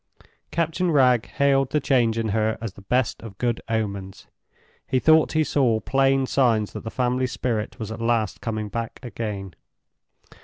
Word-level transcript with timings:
Captain 0.49 0.89
Wragge 0.89 1.27
hailed 1.27 1.69
the 1.69 1.79
change 1.79 2.17
in 2.17 2.29
her 2.29 2.57
as 2.59 2.73
the 2.73 2.81
best 2.81 3.21
of 3.21 3.37
good 3.37 3.61
omens. 3.69 4.25
He 4.87 4.97
thought 4.97 5.33
he 5.33 5.43
saw 5.43 5.79
plain 5.79 6.25
signs 6.25 6.73
that 6.73 6.83
the 6.83 6.89
family 6.89 7.27
spirit 7.27 7.77
was 7.77 7.91
at 7.91 8.01
last 8.01 8.41
coming 8.41 8.67
back 8.67 8.99
again. 9.03 9.53